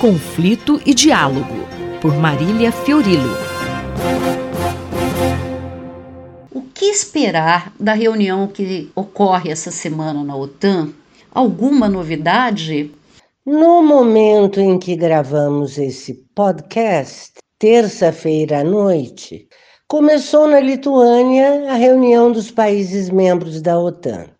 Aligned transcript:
Conflito 0.00 0.80
e 0.84 0.92
Diálogo, 0.92 1.54
por 2.02 2.14
Marília 2.14 2.72
Fiorilo. 2.72 3.36
O 6.52 6.62
que 6.62 6.86
esperar 6.86 7.72
da 7.78 7.94
reunião 7.94 8.48
que 8.48 8.90
ocorre 8.94 9.50
essa 9.50 9.70
semana 9.70 10.24
na 10.24 10.36
OTAN? 10.36 10.92
Alguma 11.30 11.88
novidade? 11.88 12.90
No 13.46 13.82
momento 13.82 14.60
em 14.60 14.78
que 14.78 14.96
gravamos 14.96 15.78
esse 15.78 16.14
podcast, 16.34 17.34
terça-feira 17.58 18.60
à 18.60 18.64
noite, 18.64 19.48
começou 19.88 20.48
na 20.48 20.60
Lituânia 20.60 21.70
a 21.70 21.74
reunião 21.74 22.32
dos 22.32 22.50
países 22.50 23.08
membros 23.08 23.62
da 23.62 23.78
OTAN. 23.78 24.33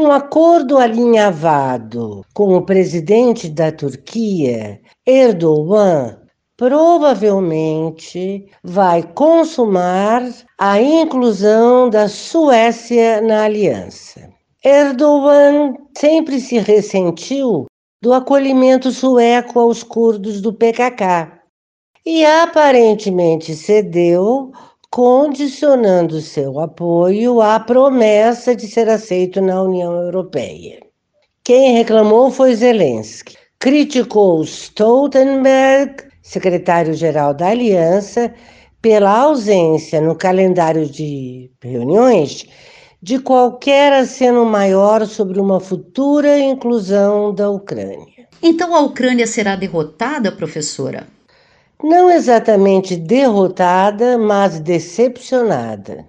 Um 0.00 0.12
acordo 0.12 0.78
alinhavado 0.78 2.24
com 2.32 2.54
o 2.54 2.64
presidente 2.64 3.48
da 3.48 3.72
Turquia, 3.72 4.80
Erdogan, 5.04 6.20
provavelmente 6.56 8.46
vai 8.62 9.02
consumar 9.02 10.22
a 10.56 10.80
inclusão 10.80 11.90
da 11.90 12.08
Suécia 12.08 13.20
na 13.20 13.42
aliança. 13.42 14.32
Erdogan 14.64 15.74
sempre 15.98 16.38
se 16.38 16.58
ressentiu 16.58 17.66
do 18.00 18.12
acolhimento 18.12 18.92
sueco 18.92 19.58
aos 19.58 19.82
curdos 19.82 20.40
do 20.40 20.52
PKK 20.52 21.40
e 22.06 22.24
aparentemente 22.24 23.52
cedeu 23.56 24.52
condicionando 24.90 26.20
seu 26.20 26.58
apoio 26.60 27.40
à 27.40 27.60
promessa 27.60 28.54
de 28.54 28.66
ser 28.66 28.88
aceito 28.88 29.40
na 29.40 29.62
União 29.62 29.92
Europeia. 29.92 30.80
Quem 31.44 31.74
reclamou 31.74 32.30
foi 32.30 32.54
Zelensky. 32.54 33.36
Criticou 33.58 34.42
Stoltenberg, 34.44 36.04
secretário-geral 36.22 37.34
da 37.34 37.48
Aliança, 37.48 38.32
pela 38.80 39.18
ausência 39.18 40.00
no 40.00 40.14
calendário 40.14 40.86
de 40.86 41.50
reuniões 41.62 42.46
de 43.02 43.18
qualquer 43.18 43.92
aceno 43.92 44.44
maior 44.44 45.06
sobre 45.06 45.40
uma 45.40 45.60
futura 45.60 46.38
inclusão 46.38 47.34
da 47.34 47.50
Ucrânia. 47.50 48.28
Então 48.42 48.74
a 48.74 48.80
Ucrânia 48.80 49.26
será 49.26 49.56
derrotada, 49.56 50.30
professora? 50.30 51.06
Não 51.82 52.10
exatamente 52.10 52.96
derrotada, 52.96 54.18
mas 54.18 54.58
decepcionada. 54.60 56.08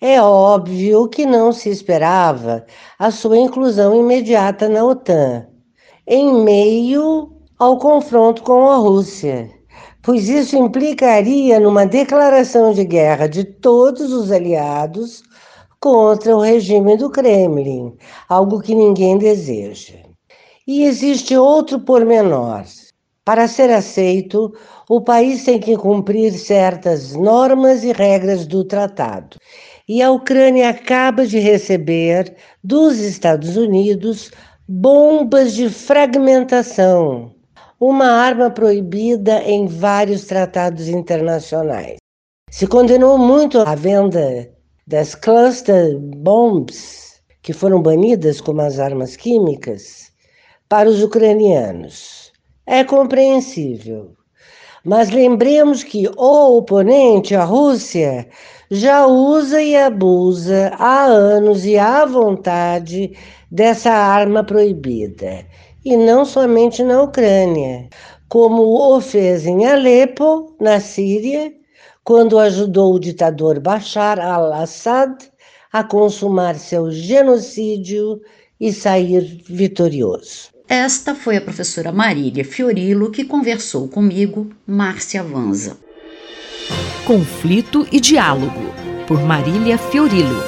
É 0.00 0.20
óbvio 0.20 1.08
que 1.08 1.26
não 1.26 1.52
se 1.52 1.70
esperava 1.70 2.64
a 2.98 3.10
sua 3.10 3.38
inclusão 3.38 3.98
imediata 3.98 4.68
na 4.68 4.84
OTAN, 4.84 5.46
em 6.06 6.44
meio 6.44 7.32
ao 7.58 7.78
confronto 7.78 8.42
com 8.42 8.68
a 8.68 8.76
Rússia, 8.76 9.50
pois 10.02 10.28
isso 10.28 10.56
implicaria 10.56 11.58
numa 11.58 11.84
declaração 11.84 12.72
de 12.72 12.84
guerra 12.84 13.26
de 13.26 13.44
todos 13.44 14.12
os 14.12 14.30
aliados 14.30 15.22
contra 15.80 16.36
o 16.36 16.40
regime 16.40 16.96
do 16.96 17.10
Kremlin, 17.10 17.96
algo 18.28 18.60
que 18.60 18.74
ninguém 18.74 19.18
deseja. 19.18 19.94
E 20.66 20.84
existe 20.84 21.36
outro 21.36 21.80
pormenor. 21.80 22.62
Para 23.28 23.46
ser 23.46 23.68
aceito, 23.68 24.54
o 24.88 25.02
país 25.02 25.44
tem 25.44 25.60
que 25.60 25.76
cumprir 25.76 26.32
certas 26.32 27.12
normas 27.12 27.84
e 27.84 27.92
regras 27.92 28.46
do 28.46 28.64
tratado. 28.64 29.36
E 29.86 30.00
a 30.00 30.10
Ucrânia 30.10 30.70
acaba 30.70 31.26
de 31.26 31.38
receber 31.38 32.34
dos 32.64 32.98
Estados 32.98 33.54
Unidos 33.54 34.30
bombas 34.66 35.52
de 35.52 35.68
fragmentação, 35.68 37.34
uma 37.78 38.06
arma 38.06 38.48
proibida 38.48 39.42
em 39.42 39.66
vários 39.66 40.24
tratados 40.24 40.88
internacionais. 40.88 41.98
Se 42.50 42.66
condenou 42.66 43.18
muito 43.18 43.58
a 43.58 43.74
venda 43.74 44.48
das 44.86 45.14
cluster 45.14 45.98
bombs, 45.98 47.20
que 47.42 47.52
foram 47.52 47.82
banidas 47.82 48.40
como 48.40 48.62
as 48.62 48.78
armas 48.78 49.16
químicas, 49.16 50.10
para 50.66 50.88
os 50.88 51.02
ucranianos. 51.02 52.27
É 52.70 52.84
compreensível. 52.84 54.14
Mas 54.84 55.08
lembremos 55.08 55.82
que 55.82 56.06
o 56.18 56.58
oponente, 56.58 57.34
a 57.34 57.42
Rússia, 57.42 58.28
já 58.70 59.06
usa 59.06 59.62
e 59.62 59.74
abusa 59.74 60.70
há 60.78 61.04
anos 61.06 61.64
e 61.64 61.78
à 61.78 62.04
vontade 62.04 63.16
dessa 63.50 63.90
arma 63.90 64.44
proibida. 64.44 65.46
E 65.82 65.96
não 65.96 66.26
somente 66.26 66.84
na 66.84 67.00
Ucrânia, 67.04 67.88
como 68.28 68.62
o 68.62 69.00
fez 69.00 69.46
em 69.46 69.64
Alepo, 69.64 70.54
na 70.60 70.78
Síria, 70.78 71.50
quando 72.04 72.38
ajudou 72.38 72.96
o 72.96 73.00
ditador 73.00 73.60
Bashar 73.60 74.20
al-Assad 74.20 75.16
a 75.72 75.82
consumar 75.82 76.56
seu 76.56 76.90
genocídio 76.90 78.20
e 78.60 78.70
sair 78.74 79.42
vitorioso. 79.48 80.57
Esta 80.68 81.14
foi 81.14 81.38
a 81.38 81.40
professora 81.40 81.90
Marília 81.90 82.44
Fiorilo 82.44 83.10
que 83.10 83.24
conversou 83.24 83.88
comigo, 83.88 84.50
Márcia 84.66 85.22
Vanza. 85.22 85.78
Conflito 87.06 87.88
e 87.90 87.98
Diálogo, 87.98 88.74
por 89.06 89.18
Marília 89.22 89.78
Fiorilo. 89.78 90.42